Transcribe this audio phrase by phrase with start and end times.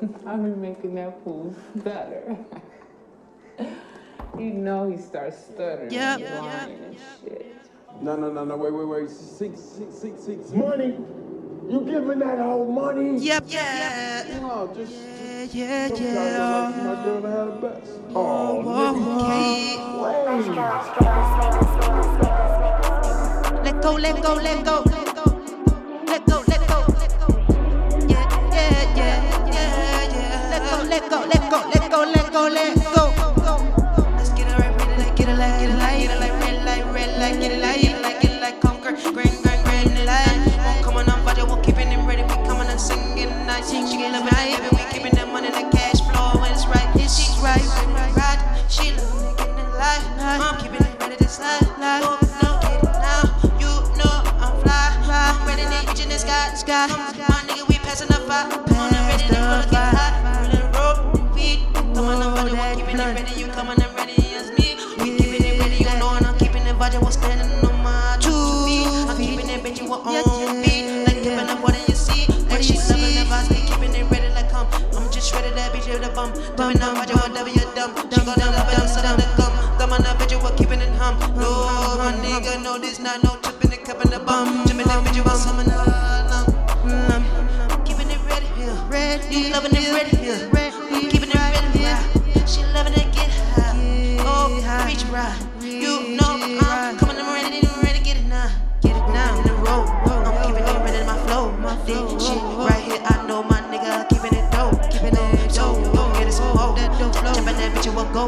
[0.26, 2.36] I be making that fool stutter.
[4.38, 6.20] you know he starts stuttering, Yep.
[6.20, 7.54] and whining and shit.
[8.00, 9.10] No, no, no, no, wait, wait, wait.
[9.10, 10.50] Six, six, six, six.
[10.52, 10.96] Money?
[11.68, 13.18] You giving that whole money?
[13.18, 14.38] Yep, yeah.
[14.40, 14.92] No, just.
[14.92, 16.44] Yeah, just yeah, sometimes yeah.
[16.44, 17.92] I like my girl to have the best.
[18.14, 18.94] Oh, oh Whoa,
[20.42, 20.68] nigga.
[23.48, 23.62] whoa.
[23.64, 24.82] Let go, let go, let go.
[24.86, 25.24] Let go,
[26.06, 26.47] let go.
[32.28, 33.56] Let go, let go, let go.
[34.16, 36.32] Let's get it right, ready, like, get it like, get it like, get it like,
[36.42, 39.32] red light, red light, get it like, get it like, get it like, conquer, green,
[39.42, 40.36] green, green light.
[40.64, 43.64] Won't come on, budget, we're keeping it ready, we coming and singing night.
[43.64, 46.88] She get loving it, baby, we keeping that money, that cash flow when it's right.
[47.00, 47.64] She's right,
[47.96, 48.64] right, right.
[48.68, 50.04] She loving it, getting it life.
[50.20, 51.64] I'm keeping it ready, this life.
[51.80, 53.24] Oh, no, get it now.
[53.56, 55.00] You know I'm fly.
[55.08, 56.52] I'm ready to reach in the sky.
[56.54, 56.88] sky.
[56.88, 58.67] My nigga, we passing the fire.
[69.88, 71.06] It ready, we're on beat.
[71.06, 72.26] Like giving up, what do you see?
[72.48, 74.66] Like she the vibes, we keeping it ready, like come.
[74.94, 76.32] I'm just ready to beat you the bum.
[76.56, 77.94] Doing no budget, whatever you dumb.
[78.12, 79.78] She gon' dumb, dumb, so dumb, dumb.
[79.78, 81.18] Dumb on the bitch, we're keeping it hum.
[81.36, 84.66] No, my nigga, no, this not no tripping, it cupping the bum.
[84.66, 86.46] Tripping that bitch, we're summon the lum.
[86.84, 87.84] Mm-hmm.
[87.84, 88.48] Keeping it ready,
[88.88, 89.34] ready.
[89.34, 90.67] You loving it ready, keeping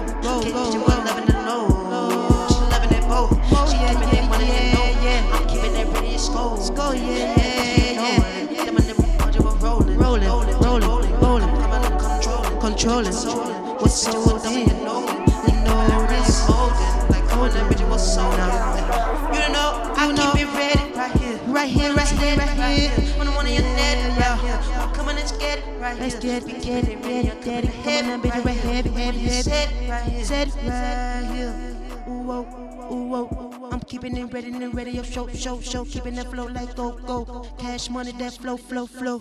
[0.00, 0.42] bitch, you will go.
[0.42, 1.66] Get you loving the low.
[2.48, 3.32] She loving it both.
[3.70, 4.82] She keeping it money and no.
[5.36, 6.56] I'm keeping it ready, it's go.
[6.74, 8.64] Go, yeah, yeah, yeah.
[8.64, 8.98] Them and them,
[9.34, 11.48] you were rolling, rolling, rolling, rolling, rolling.
[11.48, 13.14] Coming and controlling, controlling.
[13.78, 14.68] What's so damn?
[14.68, 14.74] You
[15.64, 18.76] know this golden, like coming and bitch, what's so now?
[19.32, 22.97] You know, I keep it ready right here, right here, right here, right here.
[25.78, 26.00] Get it right.
[26.00, 27.72] Let's get it, get it, ready, get it.
[27.84, 29.42] Come on, bitch, right heavy, heavy, heavy.
[29.42, 31.76] Set it right here, set it right here.
[32.08, 33.68] Ooh, oh, ooh, oh.
[33.70, 34.92] I'm keeping it ready and ready.
[34.92, 35.84] Yo, show, show, show.
[35.84, 37.46] Keeping that flow like go, go.
[37.58, 39.20] Cash money, that flow, flow, flow.